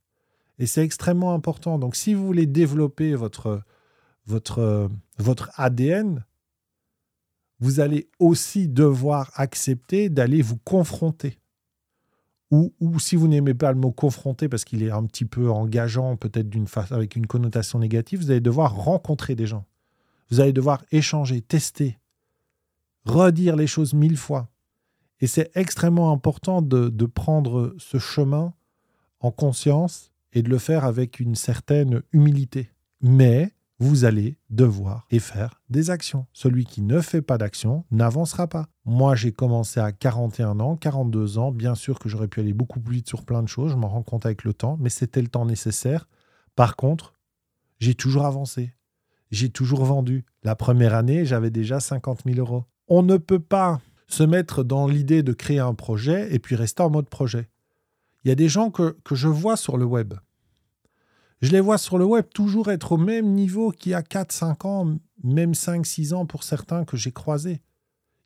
Et 0.58 0.66
c'est 0.66 0.84
extrêmement 0.84 1.36
important. 1.36 1.78
Donc, 1.78 1.96
si 1.96 2.16
vous 2.16 2.26
voulez 2.26 2.48
développer 2.48 3.14
votre, 3.14 3.62
votre, 4.26 4.90
votre 5.20 5.52
ADN, 5.56 6.26
vous 7.60 7.80
allez 7.80 8.10
aussi 8.20 8.68
devoir 8.68 9.32
accepter 9.36 10.10
d'aller 10.10 10.42
vous 10.42 10.58
confronter 10.58 11.38
ou, 12.80 13.00
si 13.00 13.16
vous 13.16 13.28
n'aimez 13.28 13.56
pas 13.56 13.72
le 13.72 13.80
mot 13.80 13.92
confronter 13.92 14.48
parce 14.48 14.64
qu'il 14.64 14.84
est 14.84 14.92
un 14.92 15.06
petit 15.06 15.26
peu 15.26 15.50
engageant, 15.50 16.16
peut-être 16.18 16.50
d'une 16.50 16.68
avec 16.92 17.16
une 17.16 17.26
connotation 17.26 17.80
négative, 17.80 18.20
vous 18.20 18.30
allez 18.30 18.42
devoir 18.42 18.76
rencontrer 18.76 19.34
des 19.34 19.48
gens. 19.48 19.66
Vous 20.30 20.40
allez 20.40 20.54
devoir 20.54 20.84
échanger, 20.92 21.42
tester, 21.42 21.98
redire 23.06 23.56
les 23.56 23.66
choses 23.66 23.96
mille 23.96 24.18
fois. 24.18 24.50
Et 25.20 25.26
c'est 25.26 25.50
extrêmement 25.56 26.12
important 26.12 26.62
de, 26.62 26.90
de 26.90 27.06
prendre 27.06 27.74
ce 27.80 27.98
chemin 27.98 28.54
en 29.20 29.32
conscience 29.32 30.12
et 30.32 30.44
de 30.44 30.50
le 30.50 30.60
faire 30.60 30.86
avec 30.86 31.20
une 31.20 31.36
certaine 31.36 32.04
humilité. 32.12 32.70
Mais 33.02 33.52
vous 33.84 34.06
allez 34.06 34.38
devoir 34.50 35.06
et 35.12 35.20
faire 35.20 35.62
des 35.70 35.90
actions. 35.90 36.26
Celui 36.32 36.66
qui 36.66 36.82
ne 36.82 37.02
fait 37.02 37.22
pas 37.22 37.38
d'action 37.38 37.84
n'avancera 37.92 38.48
pas. 38.48 38.68
Moi, 38.86 39.16
j'ai 39.16 39.34
commencé 39.34 39.80
à 39.80 39.92
41 39.92 40.60
ans, 40.62 40.78
42 40.78 41.38
ans. 41.38 41.52
Bien 41.52 41.76
sûr 41.76 42.00
que 42.00 42.08
j'aurais 42.08 42.30
pu 42.30 42.40
aller 42.40 42.54
beaucoup 42.54 42.80
plus 42.80 42.96
vite 42.96 43.10
sur 43.10 43.26
plein 43.26 43.44
de 43.44 43.48
choses. 43.50 43.72
Je 43.72 43.76
m'en 43.76 43.90
rends 43.90 44.02
compte 44.02 44.26
avec 44.26 44.46
le 44.46 44.54
temps, 44.54 44.78
mais 44.80 44.90
c'était 44.90 45.22
le 45.22 45.28
temps 45.28 45.46
nécessaire. 45.46 46.08
Par 46.56 46.78
contre, 46.78 47.14
j'ai 47.80 47.94
toujours 47.94 48.26
avancé. 48.26 48.74
J'ai 49.32 49.50
toujours 49.50 49.84
vendu. 49.84 50.26
La 50.44 50.56
première 50.56 50.96
année, 50.96 51.26
j'avais 51.26 51.52
déjà 51.52 51.80
50 51.80 52.22
000 52.26 52.40
euros. 52.40 52.64
On 52.88 53.04
ne 53.04 53.18
peut 53.18 53.40
pas 53.40 53.82
se 54.08 54.24
mettre 54.24 54.64
dans 54.64 54.88
l'idée 54.88 55.24
de 55.24 55.34
créer 55.34 55.60
un 55.60 55.74
projet 55.74 56.34
et 56.34 56.40
puis 56.40 56.56
rester 56.56 56.84
en 56.84 56.90
mode 56.90 57.10
projet. 57.10 57.50
Il 58.24 58.30
y 58.30 58.32
a 58.32 58.36
des 58.36 58.48
gens 58.48 58.72
que, 58.72 58.98
que 59.04 59.16
je 59.16 59.28
vois 59.28 59.58
sur 59.58 59.76
le 59.76 59.86
web 59.86 60.14
je 61.44 61.52
les 61.52 61.60
vois 61.60 61.78
sur 61.78 61.98
le 61.98 62.06
web 62.06 62.26
toujours 62.34 62.72
être 62.72 62.94
au 62.94 62.98
même 62.98 63.34
niveau 63.34 63.72
qu'il 63.72 63.92
y 63.92 63.96
a 63.96 64.02
4-5 64.02 64.66
ans, 64.66 64.96
même 65.26 65.52
5-6 65.52 66.14
ans 66.14 66.26
pour 66.26 66.42
certains 66.42 66.86
que 66.86 66.96
j'ai 66.96 67.12
croisés. 67.12 67.62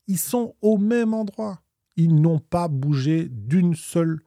Ils 0.05 0.19
sont 0.19 0.53
au 0.61 0.77
même 0.77 1.15
endroit. 1.15 1.63
Ils 1.95 2.13
n'ont 2.13 2.37
pas 2.37 2.67
bougé 2.67 3.27
d'une 3.27 3.73
seule, 3.73 4.19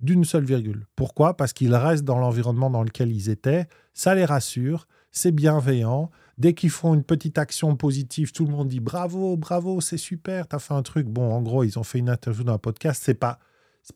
d'une 0.00 0.24
seule 0.24 0.44
virgule. 0.44 0.86
Pourquoi? 0.94 1.36
Parce 1.36 1.52
qu'ils 1.52 1.74
restent 1.74 2.04
dans 2.04 2.20
l'environnement 2.20 2.70
dans 2.70 2.84
lequel 2.84 3.10
ils 3.10 3.28
étaient. 3.28 3.66
Ça 3.92 4.14
les 4.14 4.24
rassure, 4.24 4.86
c'est 5.10 5.32
bienveillant. 5.32 6.08
Dès 6.38 6.54
qu'ils 6.54 6.70
font 6.70 6.94
une 6.94 7.02
petite 7.02 7.38
action 7.38 7.74
positive, 7.74 8.30
tout 8.30 8.44
le 8.44 8.52
monde 8.52 8.68
dit 8.68 8.78
bravo, 8.78 9.36
bravo, 9.36 9.80
c'est 9.80 9.96
super, 9.96 10.46
t'as 10.46 10.60
fait 10.60 10.74
un 10.74 10.82
truc. 10.82 11.08
Bon, 11.08 11.32
en 11.32 11.42
gros, 11.42 11.64
ils 11.64 11.76
ont 11.76 11.82
fait 11.82 11.98
une 11.98 12.08
interview 12.08 12.44
dans 12.44 12.54
un 12.54 12.58
podcast. 12.58 13.02
C'est 13.04 13.14
pas, 13.14 13.40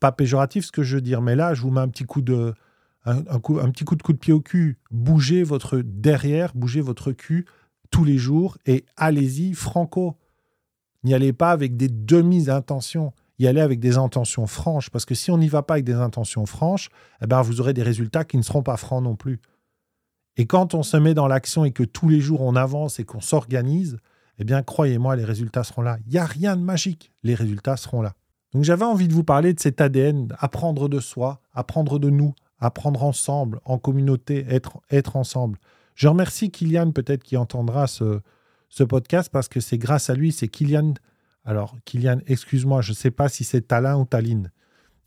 pas 0.00 0.10
péjoratif 0.10 0.64
ce 0.64 0.72
que 0.72 0.82
je 0.82 0.96
veux 0.96 1.00
dire, 1.00 1.22
mais 1.22 1.36
là, 1.36 1.54
je 1.54 1.62
vous 1.62 1.70
mets 1.70 1.80
un 1.80 1.88
petit 1.88 2.06
coup 2.06 2.22
de, 2.22 2.54
un, 3.04 3.24
petit 3.70 3.84
coup 3.84 3.96
de 3.96 4.18
pied 4.18 4.32
au 4.32 4.40
cul, 4.40 4.78
bougez 4.90 5.42
votre 5.42 5.78
derrière, 5.78 6.52
bougez 6.54 6.80
votre 6.80 7.12
cul 7.12 7.46
tous 7.90 8.04
les 8.04 8.18
jours 8.18 8.58
et 8.66 8.84
allez-y 8.96 9.54
franco. 9.54 10.16
N'y 11.04 11.14
allez 11.14 11.32
pas 11.32 11.50
avec 11.50 11.76
des 11.76 11.88
demi-intentions, 11.88 13.12
y 13.38 13.48
allez 13.48 13.60
avec 13.60 13.80
des 13.80 13.98
intentions 13.98 14.46
franches, 14.46 14.88
parce 14.88 15.04
que 15.04 15.16
si 15.16 15.32
on 15.32 15.38
n'y 15.38 15.48
va 15.48 15.62
pas 15.62 15.74
avec 15.74 15.84
des 15.84 15.94
intentions 15.94 16.46
franches, 16.46 16.90
eh 17.20 17.26
ben 17.26 17.42
vous 17.42 17.60
aurez 17.60 17.74
des 17.74 17.82
résultats 17.82 18.24
qui 18.24 18.36
ne 18.36 18.42
seront 18.42 18.62
pas 18.62 18.76
francs 18.76 19.02
non 19.02 19.16
plus. 19.16 19.40
Et 20.36 20.46
quand 20.46 20.74
on 20.74 20.82
se 20.82 20.96
met 20.96 21.12
dans 21.12 21.26
l'action 21.26 21.64
et 21.64 21.72
que 21.72 21.82
tous 21.82 22.08
les 22.08 22.20
jours 22.20 22.40
on 22.40 22.54
avance 22.54 23.00
et 23.00 23.04
qu'on 23.04 23.20
s'organise, 23.20 23.98
eh 24.38 24.44
bien 24.44 24.62
croyez-moi, 24.62 25.16
les 25.16 25.24
résultats 25.24 25.64
seront 25.64 25.82
là. 25.82 25.98
Il 26.06 26.12
n'y 26.12 26.18
a 26.18 26.24
rien 26.24 26.56
de 26.56 26.62
magique, 26.62 27.10
les 27.24 27.34
résultats 27.34 27.76
seront 27.76 28.00
là. 28.00 28.14
Donc 28.52 28.64
j'avais 28.64 28.84
envie 28.84 29.08
de 29.08 29.12
vous 29.12 29.24
parler 29.24 29.54
de 29.54 29.60
cet 29.60 29.80
ADN, 29.80 30.28
apprendre 30.38 30.88
de 30.88 31.00
soi, 31.00 31.40
apprendre 31.52 31.98
de 31.98 32.10
nous, 32.10 32.34
apprendre 32.62 33.02
ensemble, 33.02 33.60
en 33.64 33.78
communauté, 33.78 34.44
être, 34.48 34.80
être 34.90 35.16
ensemble. 35.16 35.58
Je 35.94 36.08
remercie 36.08 36.50
Kylian 36.50 36.92
peut-être 36.92 37.24
qui 37.24 37.36
entendra 37.36 37.86
ce, 37.86 38.20
ce 38.68 38.84
podcast 38.84 39.28
parce 39.30 39.48
que 39.48 39.60
c'est 39.60 39.78
grâce 39.78 40.08
à 40.10 40.14
lui, 40.14 40.32
c'est 40.32 40.48
Kylian. 40.48 40.94
Alors 41.44 41.76
Kylian, 41.84 42.20
excuse-moi, 42.26 42.80
je 42.80 42.92
ne 42.92 42.96
sais 42.96 43.10
pas 43.10 43.28
si 43.28 43.44
c'est 43.44 43.62
Talin 43.62 43.98
ou 43.98 44.04
Taline. 44.04 44.52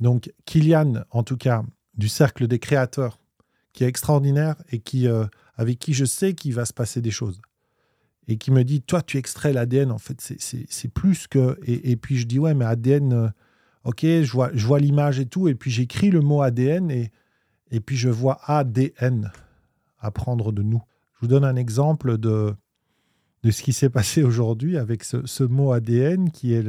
Donc 0.01 0.31
Kylian, 0.45 1.05
en 1.11 1.23
tout 1.23 1.37
cas, 1.37 1.63
du 1.97 2.09
cercle 2.09 2.47
des 2.47 2.59
créateurs, 2.59 3.19
qui 3.71 3.83
est 3.83 3.87
extraordinaire 3.87 4.55
et 4.71 4.79
qui, 4.79 5.07
euh, 5.07 5.25
avec 5.55 5.79
qui 5.79 5.93
je 5.93 6.05
sais 6.05 6.33
qu'il 6.33 6.53
va 6.53 6.65
se 6.65 6.73
passer 6.73 7.01
des 7.01 7.11
choses. 7.11 7.41
Et 8.27 8.37
qui 8.37 8.51
me 8.51 8.63
dit, 8.63 8.81
toi, 8.81 9.01
tu 9.01 9.17
extrais 9.17 9.53
l'ADN, 9.53 9.91
en 9.91 9.99
fait, 9.99 10.19
c'est 10.19 10.87
plus 10.87 11.27
que... 11.27 11.59
Et, 11.63 11.95
puis 11.95 12.17
je 12.17 12.25
dis, 12.25 12.39
ouais, 12.39 12.55
mais 12.55 12.65
ADN, 12.65 13.13
euh, 13.13 13.29
ok, 13.83 14.01
je 14.01 14.31
vois, 14.31 14.49
je 14.53 14.65
vois 14.65 14.79
l'image 14.79 15.19
et 15.19 15.27
tout, 15.27 15.47
et 15.47 15.53
puis 15.53 15.69
j'écris 15.69 16.09
le 16.09 16.21
mot 16.21 16.41
ADN, 16.41 16.89
et, 16.89 17.11
et 17.75 17.81
puis 17.81 17.97
je 17.97 18.07
vois 18.07 18.39
ADN, 18.45 19.31
apprendre 19.99 20.53
de 20.53 20.61
nous. 20.61 20.81
Je 21.15 21.19
vous 21.21 21.27
donne 21.27 21.43
un 21.43 21.57
exemple 21.57 22.17
de, 22.17 22.55
de 23.43 23.51
ce 23.51 23.61
qui 23.61 23.73
s'est 23.73 23.89
passé 23.89 24.23
aujourd'hui 24.23 24.77
avec 24.77 25.03
ce, 25.03 25.43
mot 25.43 25.73
ADN, 25.73 26.31
qui 26.31 26.53
est 26.53 26.63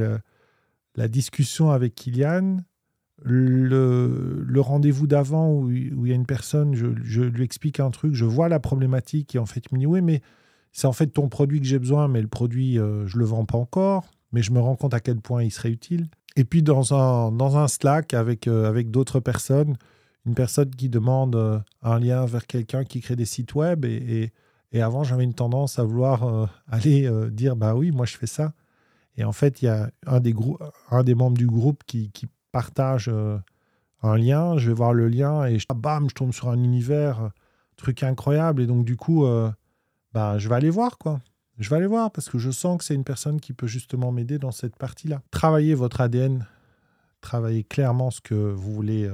la 0.97 1.09
discussion 1.09 1.71
avec 1.71 1.95
Kylian, 1.95 2.59
le, 3.23 4.59
rendez-vous 4.59 5.07
d'avant 5.07 5.53
où, 5.53 5.71
il 5.71 6.09
y 6.09 6.13
a 6.13 6.17
une 6.17 6.27
personne, 6.27 6.75
je, 6.75 7.21
lui 7.23 7.45
explique 7.45 7.79
un 7.79 7.91
truc, 7.91 8.13
je 8.15 8.25
vois 8.25 8.49
la 8.49 8.59
problématique 8.59 9.37
et 9.37 9.39
en 9.39 9.47
fait 9.47 9.65
il 9.71 9.75
me 9.77 9.79
dit 9.79 9.87
oui 9.87 10.03
mais 10.03 10.23
c'est 10.73 10.89
en 10.89 10.93
fait 10.93 11.07
ton 11.07 11.29
produit 11.29 11.61
que 11.61 11.67
j'ai 11.67 11.79
besoin 11.79 12.09
mais 12.09 12.21
le 12.21 12.29
produit 12.29 12.79
euh, 12.79 13.07
je 13.07 13.17
le 13.17 13.25
vends 13.25 13.45
pas 13.45 13.59
encore 13.59 14.11
mais 14.33 14.43
je 14.43 14.51
me 14.51 14.59
rends 14.59 14.77
compte 14.77 14.93
à 14.93 15.01
quel 15.01 15.21
point 15.21 15.45
il 15.45 15.53
serait 15.53 15.71
utile. 15.71 16.09
Et 16.35 16.45
puis 16.45 16.63
dans 16.63 16.95
un, 16.95 17.33
dans 17.33 17.57
un 17.57 17.69
Slack 17.69 18.13
avec, 18.13 18.49
euh, 18.49 18.69
avec 18.69 18.91
d'autres 18.91 19.21
personnes, 19.21 19.77
une 20.27 20.35
personne 20.35 20.71
qui 20.71 20.89
demande 20.89 21.37
euh, 21.37 21.59
un 21.83 21.99
lien 21.99 22.27
vers 22.27 22.47
quelqu'un 22.47 22.85
qui 22.85 23.01
crée 23.01 23.17
des 23.17 23.25
sites 23.25 23.55
web 23.55 23.85
et, 23.85 24.33
avant 24.83 25.05
j'avais 25.05 25.25
une 25.25 25.33
tendance 25.33 25.79
à 25.79 25.85
vouloir 25.85 26.51
aller 26.69 27.11
dire 27.31 27.57
bah 27.57 27.75
oui 27.75 27.93
moi 27.93 28.05
je 28.05 28.15
fais 28.19 28.27
ça. 28.27 28.53
Et 29.17 29.25
en 29.25 29.33
fait, 29.33 29.63
il 29.63 29.67
y 29.67 29.69
a 29.69 29.91
un 30.07 30.21
des, 30.21 30.35
membres 31.15 31.39
du 31.39 31.47
groupe 31.47 31.83
qui, 31.87 32.11
partage 32.53 33.09
euh, 33.13 33.37
un 34.03 34.17
lien, 34.17 34.57
je 34.57 34.69
vais 34.69 34.75
voir 34.75 34.95
le 34.95 35.09
lien 35.09 35.45
et 35.45 35.59
je, 35.59 35.67
bam, 35.75 36.09
je 36.09 36.15
tombe 36.15 36.33
sur 36.33 36.49
un 36.49 36.57
univers, 36.57 37.25
euh, 37.25 37.29
truc 37.77 38.03
incroyable. 38.03 38.63
Et 38.63 38.67
donc, 38.67 38.87
du 38.87 38.97
coup, 38.97 39.27
euh, 39.27 39.51
bah, 40.15 40.39
je 40.39 40.49
vais 40.49 40.55
aller 40.55 40.71
voir, 40.71 40.97
quoi. 40.97 41.21
Je 41.59 41.69
vais 41.69 41.77
aller 41.77 41.87
voir 41.87 42.11
parce 42.11 42.31
que 42.31 42.39
je 42.39 42.51
sens 42.51 42.79
que 42.79 42.85
c'est 42.85 42.95
une 42.95 43.05
personne 43.05 43.41
qui 43.41 43.53
peut 43.53 43.67
justement 43.67 44.11
m'aider 44.11 44.39
dans 44.39 44.53
cette 44.53 44.77
partie-là. 44.77 45.23
Travaillez 45.31 45.75
votre 45.75 46.01
ADN, 46.01 46.47
travaillez 47.21 47.65
clairement 47.65 48.11
ce 48.11 48.23
que 48.23 48.35
vous 48.35 48.73
voulez 48.73 49.11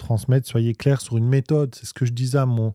transmettre, 0.00 0.48
soyez 0.48 0.74
clair 0.74 1.00
sur 1.00 1.16
une 1.16 1.28
méthode. 1.28 1.74
C'est 1.74 1.86
ce 1.86 1.94
que 1.94 2.04
je 2.04 2.12
disais 2.12 2.38
à 2.38 2.46
mon 2.46 2.74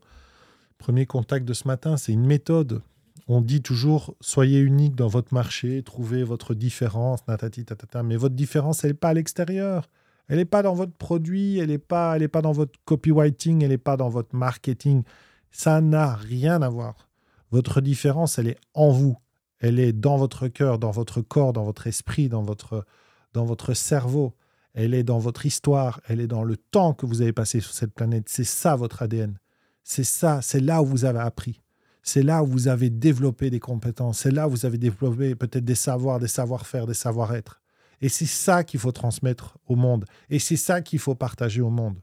premier 0.78 1.06
contact 1.06 1.46
de 1.46 1.52
ce 1.52 1.68
matin, 1.68 1.96
c'est 1.96 2.12
une 2.12 2.26
méthode. 2.26 2.82
On 3.28 3.40
dit 3.40 3.60
toujours 3.60 4.14
soyez 4.20 4.60
unique 4.60 4.94
dans 4.94 5.08
votre 5.08 5.34
marché, 5.34 5.82
trouvez 5.82 6.22
votre 6.22 6.54
différence, 6.54 7.26
natati, 7.26 7.64
tatata, 7.64 8.02
mais 8.02 8.16
votre 8.16 8.34
différence, 8.34 8.84
elle 8.84 8.90
n'est 8.90 8.94
pas 8.94 9.08
à 9.08 9.14
l'extérieur. 9.14 9.88
Elle 10.28 10.38
n'est 10.38 10.44
pas 10.44 10.62
dans 10.62 10.74
votre 10.74 10.92
produit, 10.92 11.58
elle 11.58 11.68
n'est 11.68 11.78
pas, 11.78 12.16
elle 12.16 12.28
pas 12.28 12.42
dans 12.42 12.52
votre 12.52 12.78
copywriting, 12.84 13.62
elle 13.62 13.70
n'est 13.70 13.78
pas 13.78 13.96
dans 13.96 14.08
votre 14.08 14.34
marketing. 14.34 15.02
Ça 15.50 15.80
n'a 15.80 16.14
rien 16.14 16.62
à 16.62 16.68
voir. 16.68 17.08
Votre 17.50 17.80
différence, 17.80 18.38
elle 18.38 18.48
est 18.48 18.58
en 18.74 18.90
vous. 18.90 19.16
Elle 19.60 19.78
est 19.78 19.92
dans 19.92 20.16
votre 20.16 20.48
cœur, 20.48 20.78
dans 20.78 20.90
votre 20.90 21.20
corps, 21.20 21.52
dans 21.52 21.64
votre 21.64 21.86
esprit, 21.86 22.28
dans 22.28 22.42
votre, 22.42 22.84
dans 23.32 23.44
votre 23.44 23.72
cerveau. 23.72 24.34
Elle 24.76 24.92
est 24.92 25.04
dans 25.04 25.18
votre 25.18 25.46
histoire, 25.46 26.02
elle 26.06 26.20
est 26.20 26.26
dans 26.26 26.44
le 26.44 26.58
temps 26.58 26.92
que 26.92 27.06
vous 27.06 27.22
avez 27.22 27.32
passé 27.32 27.60
sur 27.60 27.72
cette 27.72 27.94
planète. 27.94 28.28
C'est 28.28 28.44
ça 28.44 28.76
votre 28.76 29.02
ADN. 29.02 29.38
C'est 29.82 30.04
ça, 30.04 30.42
c'est 30.42 30.60
là 30.60 30.82
où 30.82 30.84
vous 30.84 31.06
avez 31.06 31.18
appris. 31.18 31.62
C'est 32.02 32.22
là 32.22 32.42
où 32.42 32.46
vous 32.46 32.68
avez 32.68 32.90
développé 32.90 33.48
des 33.48 33.58
compétences. 33.58 34.18
C'est 34.18 34.30
là 34.30 34.46
où 34.46 34.50
vous 34.50 34.66
avez 34.66 34.76
développé 34.76 35.34
peut-être 35.34 35.64
des 35.64 35.74
savoirs, 35.74 36.20
des 36.20 36.28
savoir-faire, 36.28 36.86
des 36.86 36.92
savoir-être. 36.92 37.62
Et 38.02 38.10
c'est 38.10 38.26
ça 38.26 38.64
qu'il 38.64 38.78
faut 38.78 38.92
transmettre 38.92 39.56
au 39.66 39.76
monde. 39.76 40.04
Et 40.28 40.38
c'est 40.38 40.56
ça 40.56 40.82
qu'il 40.82 40.98
faut 40.98 41.14
partager 41.14 41.62
au 41.62 41.70
monde. 41.70 41.98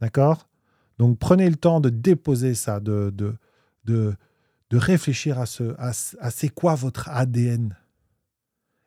D'accord? 0.00 0.48
Donc 0.96 1.18
prenez 1.18 1.50
le 1.50 1.56
temps 1.56 1.80
de 1.80 1.90
déposer 1.90 2.54
ça, 2.54 2.80
de, 2.80 3.12
de, 3.14 3.34
de, 3.84 4.14
de 4.70 4.76
réfléchir 4.78 5.38
à, 5.38 5.44
ce, 5.44 5.74
à, 5.78 5.92
à 6.20 6.30
c'est 6.30 6.48
quoi 6.48 6.74
votre 6.74 7.10
ADN. 7.10 7.76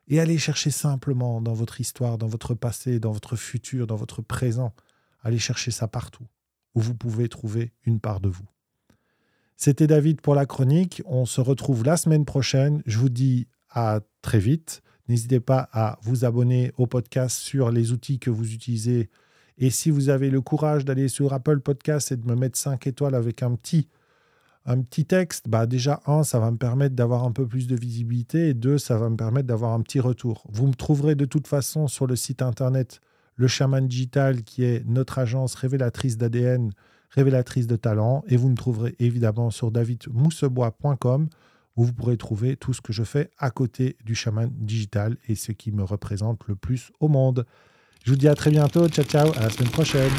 Et 0.08 0.20
allez 0.20 0.38
chercher 0.38 0.70
simplement 0.70 1.40
dans 1.40 1.54
votre 1.54 1.80
histoire, 1.80 2.18
dans 2.18 2.26
votre 2.26 2.54
passé, 2.54 2.98
dans 2.98 3.12
votre 3.12 3.36
futur, 3.36 3.86
dans 3.86 3.96
votre 3.96 4.22
présent. 4.22 4.74
Allez 5.22 5.38
chercher 5.38 5.70
ça 5.70 5.88
partout 5.88 6.26
où 6.74 6.80
vous 6.80 6.94
pouvez 6.94 7.28
trouver 7.28 7.72
une 7.84 8.00
part 8.00 8.20
de 8.20 8.28
vous. 8.28 8.46
C'était 9.56 9.86
David 9.86 10.20
pour 10.20 10.34
la 10.34 10.46
chronique. 10.46 11.02
On 11.04 11.24
se 11.24 11.40
retrouve 11.40 11.84
la 11.84 11.96
semaine 11.96 12.24
prochaine. 12.24 12.82
Je 12.86 12.98
vous 12.98 13.10
dis 13.10 13.46
à 13.70 14.00
très 14.20 14.38
vite. 14.38 14.82
N'hésitez 15.08 15.40
pas 15.40 15.68
à 15.72 15.98
vous 16.02 16.24
abonner 16.24 16.72
au 16.78 16.86
podcast 16.86 17.36
sur 17.36 17.70
les 17.70 17.92
outils 17.92 18.18
que 18.18 18.30
vous 18.30 18.52
utilisez. 18.52 19.10
Et 19.58 19.70
si 19.70 19.90
vous 19.90 20.08
avez 20.08 20.30
le 20.30 20.40
courage 20.40 20.84
d'aller 20.84 21.08
sur 21.08 21.32
Apple 21.32 21.60
Podcast 21.60 22.10
et 22.12 22.16
de 22.16 22.26
me 22.26 22.34
mettre 22.34 22.58
5 22.58 22.86
étoiles 22.86 23.14
avec 23.14 23.42
un 23.42 23.54
petit, 23.54 23.88
un 24.64 24.80
petit 24.82 25.04
texte, 25.04 25.48
bah 25.48 25.66
déjà, 25.66 26.00
un, 26.06 26.22
ça 26.22 26.38
va 26.38 26.50
me 26.50 26.56
permettre 26.56 26.94
d'avoir 26.94 27.24
un 27.24 27.32
peu 27.32 27.46
plus 27.46 27.66
de 27.66 27.76
visibilité. 27.76 28.48
Et 28.48 28.54
deux, 28.54 28.78
ça 28.78 28.96
va 28.96 29.08
me 29.08 29.16
permettre 29.16 29.46
d'avoir 29.46 29.72
un 29.72 29.80
petit 29.80 30.00
retour. 30.00 30.44
Vous 30.50 30.66
me 30.66 30.74
trouverez 30.74 31.14
de 31.14 31.24
toute 31.24 31.46
façon 31.46 31.88
sur 31.88 32.06
le 32.06 32.16
site 32.16 32.42
internet 32.42 33.00
Le 33.36 33.48
Chaman 33.48 33.86
Digital, 33.86 34.42
qui 34.42 34.64
est 34.64 34.86
notre 34.86 35.18
agence 35.18 35.54
révélatrice 35.54 36.16
d'ADN 36.16 36.72
révélatrice 37.10 37.66
de 37.66 37.76
talent. 37.76 38.24
Et 38.28 38.36
vous 38.36 38.48
me 38.48 38.56
trouverez 38.56 38.94
évidemment 38.98 39.50
sur 39.50 39.70
davidmoussebois.com 39.70 41.28
où 41.76 41.84
vous 41.84 41.92
pourrez 41.92 42.16
trouver 42.16 42.56
tout 42.56 42.72
ce 42.72 42.80
que 42.80 42.92
je 42.92 43.02
fais 43.02 43.30
à 43.38 43.50
côté 43.50 43.96
du 44.04 44.14
chaman 44.14 44.50
digital 44.52 45.16
et 45.28 45.34
ce 45.34 45.52
qui 45.52 45.72
me 45.72 45.82
représente 45.82 46.46
le 46.46 46.54
plus 46.54 46.92
au 47.00 47.08
monde. 47.08 47.46
Je 48.04 48.10
vous 48.10 48.16
dis 48.16 48.28
à 48.28 48.34
très 48.34 48.50
bientôt. 48.50 48.88
Ciao, 48.88 49.04
ciao. 49.04 49.32
À 49.36 49.42
la 49.42 49.50
semaine 49.50 49.70
prochaine. 49.70 50.10